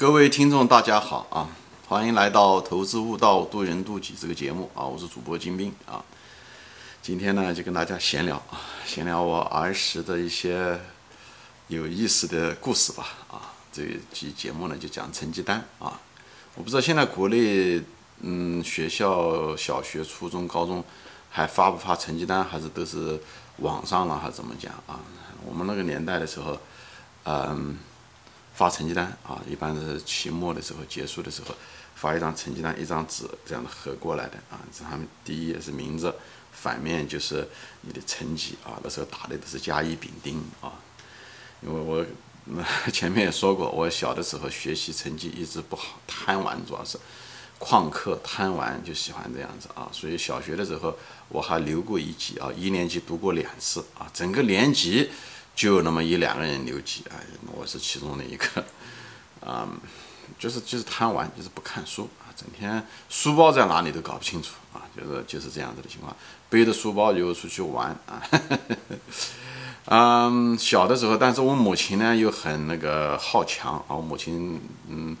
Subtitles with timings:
[0.00, 1.46] 各位听众，大家好啊！
[1.86, 4.82] 欢迎来到《投资悟道，渡人渡己》这个节目啊！
[4.82, 6.02] 我是主播金兵啊。
[7.02, 10.80] 今天呢，就跟大家闲聊啊，闲聊我儿时的一些
[11.68, 13.52] 有意思的故事吧啊。
[13.70, 16.00] 这期节目呢，就讲成绩单啊。
[16.54, 17.82] 我不知道现在国内
[18.22, 20.82] 嗯，学校小学、初中、高中
[21.28, 23.20] 还发不发成绩单，还是都是
[23.58, 24.98] 网上了，还是怎么讲啊？
[25.44, 26.58] 我们那个年代的时候，
[27.24, 27.76] 嗯。
[28.60, 31.54] 发成绩单啊，一般是期末的时候结束的时候
[31.94, 34.60] 发一张成绩单，一张纸这样的合过来的啊。
[34.70, 36.14] 这上面第一页是名字，
[36.52, 37.48] 反面就是
[37.80, 38.78] 你的成绩啊。
[38.84, 40.74] 那时候打的都是甲乙丙丁啊。
[41.62, 42.04] 因为我
[42.44, 46.98] 那前面也说过，我小的时候学习成绩一直不好，贪玩主要是
[47.58, 49.88] 旷课贪玩，就喜欢这样子啊。
[49.90, 50.94] 所以小学的时候
[51.30, 55.08] 我还留过一级啊，一年级读过两次啊，整个年级。
[55.60, 57.16] 就有那么一两个人留级，哎，
[57.54, 58.64] 我是其中的一个，
[59.44, 59.68] 啊，
[60.40, 66.16] 就是就是贪玩，就是不看书啊，整天书包在哪里都搞不清楚啊，就是就是这样子的情况，
[66.48, 68.22] 背着书包就出去玩啊，
[69.84, 75.14] 嗯，小的时候，但是我母亲呢又很那个好强啊，我母亲嗯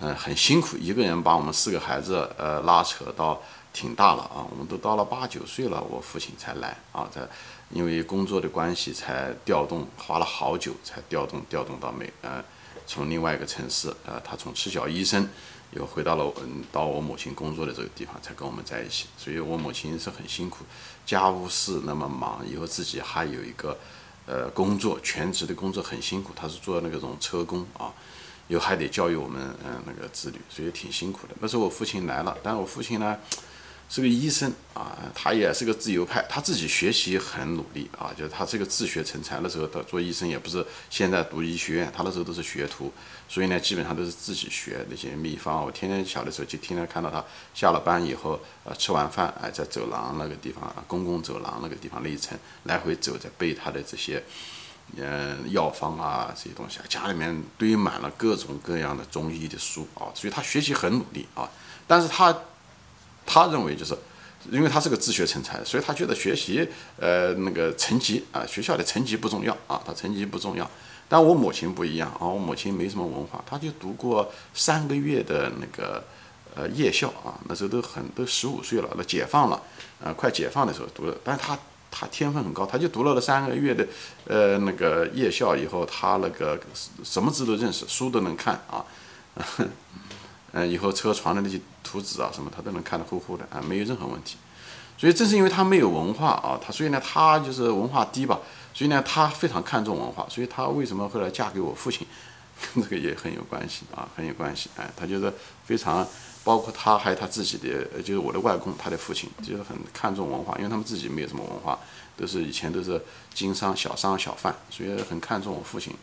[0.00, 3.42] 嗯很辛苦，一个人把我们四个孩子呃拉扯到
[3.76, 7.28] 挺大了啊，我们都到了八九岁了，我父亲才来啊，在。
[7.70, 12.42] 因为工作的关系，才调动，花了好久才调动，调动到美，呃，
[12.86, 15.28] 从另外一个城市，呃，他从赤脚医生，
[15.72, 19.08] 又回到了，嗯，到我母亲工作的这个地方，才跟我们在一起。
[19.18, 20.64] 所以我母亲是很辛苦，
[21.04, 23.76] 家务事那么忙，以后自己还有一个，
[24.26, 27.92] 呃，工作，全职的工作很辛苦，他是做那个种车工啊，
[28.46, 31.34] 又还得教育我们，嗯，那个子女，所以挺辛苦的。
[31.40, 33.18] 那时候我父亲来了，但是我父亲呢？
[33.88, 42.92] 是个医生啊，他也是个自由派，他自己学习很努力啊，就是他是个自学成才的时候，他做医生也不是现在读医学院，他那时候都是学徒，
[43.28, 45.64] 所以呢，基本上都是自己学那些秘方。
[45.64, 54.20] 我天天小的时候就天天看到他下了班以后，呃，吃完饭哎，在走廊那个地方，公共走廊那个地方那一层来回走，在背他的这些，
[54.96, 61.48] 嗯，药方啊这些东西，家里面堆满了各种各样的中医的书啊，所以他学习很努力啊，
[61.86, 62.36] 但是他。
[63.26, 63.94] 他认为就是，
[64.50, 66.66] 因为他是个自学成才，所以他觉得学习，
[66.98, 70.70] 呃，那个成绩啊，学校的成绩不重要啊，他成绩不重要。
[71.08, 76.02] 但我母亲不一样啊，我母亲没什么文化，她就读过三个月的那个
[76.54, 79.62] 呃夜校啊，那时候都很都十五岁了，那解放了，
[80.02, 81.16] 呃，快解放的时候读的。
[81.22, 81.56] 但是她
[81.90, 83.86] 她天分很高，他就读了那三个月的
[84.26, 86.58] 呃那个夜校以后，他那个
[87.04, 88.84] 什么字都认识，书都能看啊。
[90.52, 94.36] 嗯，以后车床的那些图纸啊什么，他都能看得呼呼的啊，没有任何问题。
[94.98, 98.40] 所以正是因为他没有文化啊，他所以呢，他就是文化低吧。
[98.74, 100.26] 所以呢，他非常看重文化。
[100.28, 102.06] 所以他为什么后来嫁给我父亲，
[102.74, 104.68] 跟这个也很有关系啊，很有关系。
[104.76, 105.32] 哎，他就是
[105.64, 106.06] 非常，
[106.42, 111.78] 包括他还有他自己的，就是我的外公，他的父亲就是很看重文化，因为他们自己没有什么文化，
[112.16, 113.00] 都是以前都是
[113.34, 115.94] 经商、小商、小贩，所以很看重我父亲，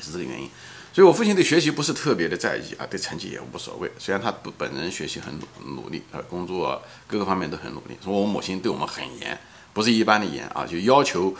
[0.00, 0.48] 是这个原因。
[0.92, 3.88] 所以，我父亲对学习不是特别的在意啊，对成绩也无所谓。
[3.96, 5.46] 虽然他本本人学习很努
[5.76, 7.96] 努力啊，工作各个方面都很努力。
[8.02, 9.38] 说我母亲对我们很严，
[9.72, 11.32] 不是一般的严啊，就要求，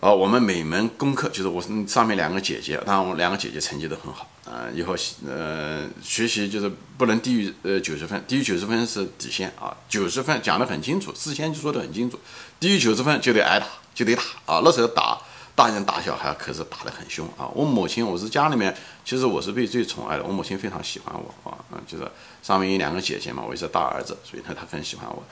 [0.00, 12.18] 呃，我们每门功课，就是我上面两个姐姐，当然我两个姐姐成绩都很好啊，以后呃学习就是不能低于呃九十分，低于九十分是底线啊，九十分讲得很清楚，事先就说得很清楚，
[12.58, 15.16] 低于九十分就得挨打，就得打啊，那时候打。
[15.56, 17.48] 大人打小孩可是打得很凶啊！
[17.54, 20.22] 我母亲，我是家里面，其实我是被最宠爱的。
[20.22, 22.06] 我母亲非常喜欢我啊，嗯，就是
[22.42, 25.22] 上面有两个姐姐嘛，我也是大儿子，所以呢，她很喜欢我，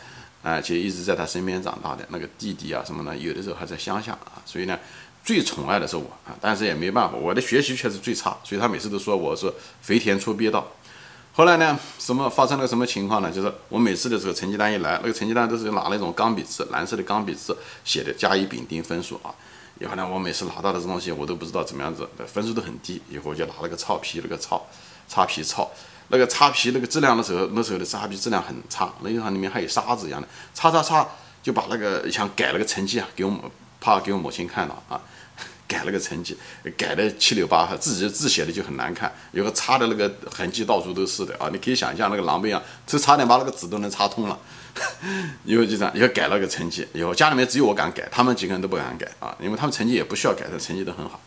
[0.42, 4.78] 啊且一直在她身边长大的那个弟弟啊什么的，有的时候还在乡下啊，所以呢，
[5.22, 9.52] 最宠爱的是我啊，但是也没办法，我的学习确实最差，所以她每次都说我是
[9.82, 10.66] 肥田出鳖道。
[11.34, 13.30] 后来呢，什么发生了什么情况呢？
[13.30, 19.28] 就是我每次的时候成绩单一来，那个成绩单都是拿那种钢笔字，蓝色的钢笔字写的甲乙丙丁分数啊。
[19.80, 23.02] 以后呢，我每次拿到的这东西，我都不知道怎么样子，分数都很低。
[23.10, 24.66] 以后我就拿了个草皮，那个草，
[25.08, 25.70] 擦皮草，
[26.08, 31.06] 那个擦皮那个质量的时候，那时候的擦皮质量很差，那银行里面还有沙子一样的，擦擦擦
[31.42, 33.50] 就把那个想改了个成绩啊，给我母
[33.80, 35.00] 怕给我母亲看到啊，
[35.66, 36.36] 改了个成绩，
[36.76, 44.38] 改的七六八，自己字写的就很难看，有个擦的那个痕迹到处都是的啊，你可以想象那个狼狈啊，就差点把那个纸都能擦通了。
[45.44, 51.20] 以后就这样，以后改了个成绩，以后家里面只有我敢改，他们几个人都不敢改啊，因为他们成绩也不需要改，成绩都很好。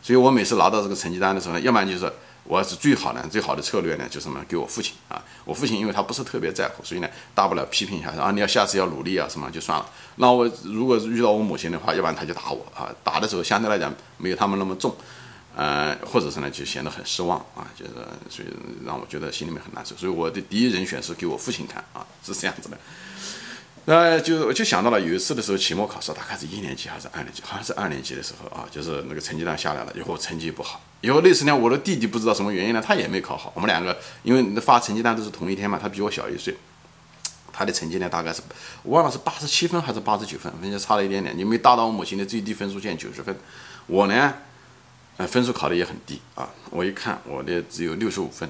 [0.00, 2.10] 所以我每次拿到这个成绩单的时候，要么就是
[2.48, 9.86] 我是最好的，最好的策略呢，就是什么，给我父亲啊，我父亲因为他不是特别在乎，所以呢，大不了批评一下，啊，你要下次要努力啊，什么就算了。
[10.16, 14.96] 那我如果遇到我母亲的话，要不然他就打我啊，打的时候相对来讲没有他们那么重。
[15.54, 17.92] 呃，或者是呢就显得很失望啊，就是
[18.30, 18.48] 所以
[18.86, 19.94] 让我觉得心里面很难受。
[19.96, 22.78] 所以我的第一人选是给我父亲看啊，是这样子的。
[23.88, 30.78] 呃，就我就想到了有一次的时候，期末考试大概是一年级还是二年级，好像是二年级的时候啊，就是那个成绩单下来了以后，成绩不好。
[31.00, 33.50] 以后那次呢，我的弟弟不知道什么原因呢，他也没考好。
[33.54, 36.54] 我们两个因为发成绩单都是同一天嘛，他比我小一岁，
[37.50, 38.42] 他的成绩呢大概是
[38.82, 43.34] 我忘了是八十七分还是八十九分，分就差了一点点，你没达到我母亲的最低分数线九十分。
[43.86, 44.34] 我呢，
[45.16, 48.46] 呃，分数考的也很低啊，我一看我的只有六十五分。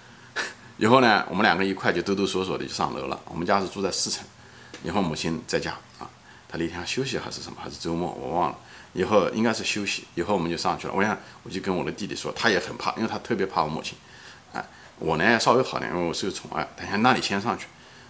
[0.76, 3.18] 以后呢，我们两个一块就哆哆嗦嗦的就上楼了。
[3.24, 4.22] 我们家是住在四层。
[4.82, 6.08] 以后母亲在家啊，
[6.48, 8.58] 她那天休息还是什么，还是周末，我忘了。
[8.92, 10.04] 以后应该是休息。
[10.14, 10.92] 以后我们就上去了。
[10.92, 13.96] 我想，我就跟我的弟弟说，他也很怕，因为他特别怕我母亲。
[14.52, 14.64] 哎，
[14.98, 16.66] 我呢稍微好点，因为我是个宠爱。
[16.76, 17.66] 他想，那你先上去，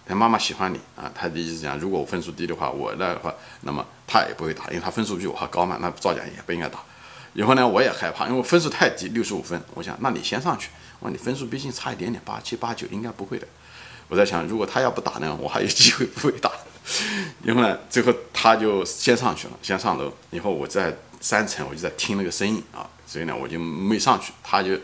[0.07, 1.11] 他妈妈喜欢你啊。
[1.13, 3.31] 他的意思讲，如果我分数低的话，我的话，
[3.61, 6.79] 那么他也不会打，因为他分数比我还高嘛，那照讲也不应该打。
[7.33, 9.61] 以后呢，我也害怕，因为分数太低，六十五分。
[9.75, 10.69] 我想，那你先上去。
[10.99, 13.47] 我说你分数毕竟差一点点，八七八九应该不会的。
[14.11, 16.51] 我在想，如果他要不打呢，我还有机会不会打。
[17.43, 20.11] 然后呢，最后他就先上去了，先上楼。
[20.31, 24.33] 以后我在三层，我就在听那个声音啊，所以呢，我就没上去。
[24.43, 24.77] 他就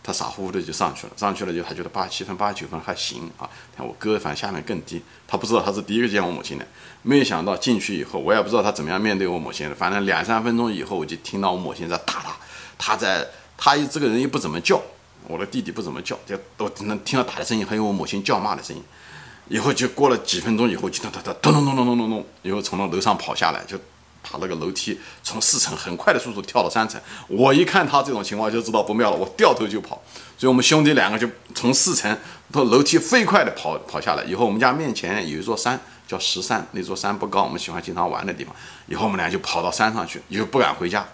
[0.00, 3.50] 他傻乎乎的就上去了，上去了就他觉得八十七分、八十九分还行啊。
[3.76, 6.64] 看我哥反正下面更低，他不知道他是第一个见我母亲的。
[7.02, 9.74] 没有想到进去以后，我也不知道他怎么样面对我母亲的。
[9.74, 12.36] 反正两三分钟以后，我就听到我母亲在打他，
[12.78, 13.26] 他在
[13.56, 14.80] 他这个人又不怎么叫。
[15.26, 18.82] 我的弟弟不怎么叫，就都能听到打的声音，还有我母亲叫骂的声音。
[19.48, 23.78] 以后就过了几分钟以后，就哒哒哒咚咚咚咚咚咚咚，以后从那楼上跑下来，就
[24.22, 27.00] 爬那个楼梯，从四层很快的速度跳到三层。
[27.28, 30.02] 我一看他这种情况就知道不妙了，我掉头就跑。
[30.36, 32.14] 所以我们兄弟两个就从四层
[32.52, 34.24] 到楼梯飞快的跑跑下来。
[34.24, 38.54] 以后我们家面前有一座山叫石山，那座山不高，我们喜欢经常玩的地方。
[38.86, 41.06] 以后我们俩就跑到山上去，以后不敢回家。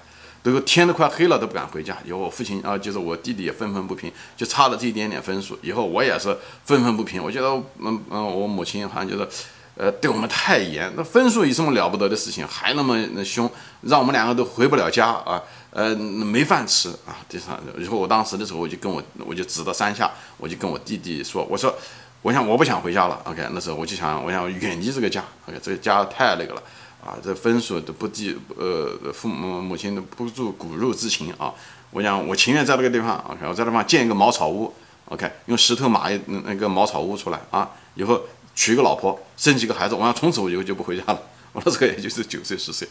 [0.45, 1.97] 都天都快黑了，都不敢回家。
[2.05, 5.59] 以后我父亲啊，就是我弟弟也愤愤不平，就差了这一点点分数。
[5.63, 6.37] 以后我也是
[6.67, 7.25] 愤愤不平。
[7.25, 7.49] 我觉得，
[7.79, 9.27] 嗯嗯，我母亲好像觉得，
[9.75, 10.93] 呃，对我们太严。
[10.97, 13.51] 那分数有什么了不得的事情，还那么凶，
[13.81, 17.17] 让我们两个都回不了家啊，呃，没饭吃啊。
[17.27, 21.75] 第三，以后我当时的时候，我就跟我，我就指到山下，我就跟我弟弟说，我说，
[22.21, 23.19] 我想我不想回家了。
[23.25, 25.25] OK，那时候我就想，我想远离这个家。
[25.49, 26.63] OK，这个家太那个了。
[27.05, 31.53] 啊，这分数都不低，呃，父母母亲都不住骨肉之情啊！
[31.91, 34.73] 我想，我情愿在那个地方，OK，我在那地方建一个茅草屋
[35.11, 38.23] ，OK，用石头码一那个茅草屋出来啊，以后
[38.55, 41.23] 娶一个老婆，生几个孩子，我想从此我以后就不回家了。
[41.53, 42.89] 我那时候也就是九岁十岁，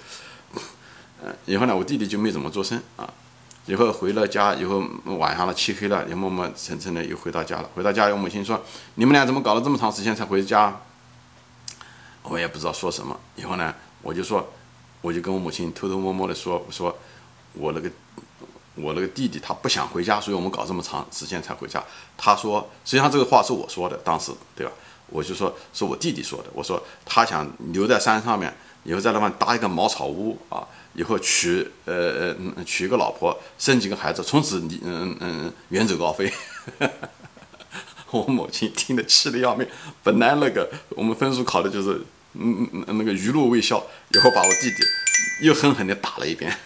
[1.23, 3.11] 嗯，以后呢，我弟弟就没怎么做声啊。
[3.65, 7.69] 以后回了家，以后晚上了，漆黑了，也默默沉沉的又回到家了。
[7.73, 8.61] 回到家，我母亲说
[8.95, 10.81] ：“你们俩怎么搞了这么长时间才回家？”
[12.23, 13.19] 我也不知道说什么。
[13.35, 13.73] 以后呢？
[14.03, 14.47] 我就说，
[15.01, 16.95] 我就跟我母亲偷偷摸摸的说，我说
[17.53, 17.89] 我那个
[18.75, 21.81] 我那个弟弟他不想回家，所以我们搞这么长时间才回家。
[22.17, 24.73] 他说，实际上这个话是我说的，当时对吧？
[25.07, 26.49] 我就说是我弟弟说的。
[26.53, 28.53] 我说他想留在山上面，
[28.83, 36.29] 以后在那方搭一个茅草屋啊，以后娶呃呃娶一个老婆，生几个孩子，从此你嗯嗯远走高飞。
[38.11, 39.65] 我母亲听得气得要命。
[40.03, 42.01] 本来那个我们分数考的就是。
[42.33, 46.57] 嗯嗯嗯，那个余怒未消，以后把我弟弟又狠狠地打了一遍，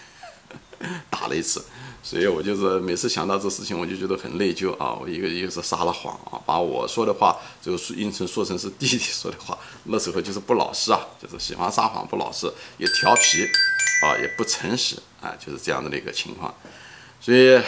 [1.10, 1.64] 打了一次，
[2.02, 4.94] 所以我就是每次想到这事情，我就觉得很内疚啊！
[4.94, 13.44] 我一个一个是撒了谎啊，把我说的话就是硬成说成是弟弟说的话，那时候就是不老实啊，就是喜欢撒谎，不老实，也调皮
[14.02, 16.54] 啊，也不诚实啊，就是这样的一个情况。
[17.20, 17.60] 所以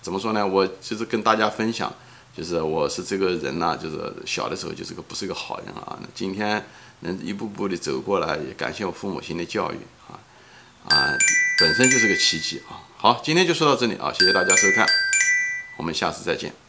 [0.00, 0.44] 怎么说呢？
[0.46, 1.94] 我其实跟大家分享，
[2.36, 6.64] 就是我是这个人呐，就是小的时候就是个不是个好人啊，今天。
[7.04, 10.14] 能一步步的走过来，也感谢我父母亲的教育啊
[10.88, 11.18] 啊，
[11.58, 12.78] 本身就是个奇迹啊！
[12.96, 14.86] 好，今天就说到这里啊，谢谢大家收看，
[15.76, 16.61] 我们下次再见。